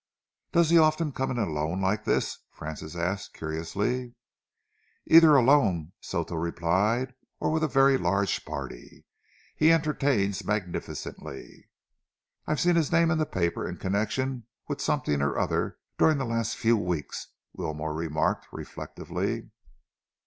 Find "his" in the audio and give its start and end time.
12.77-12.91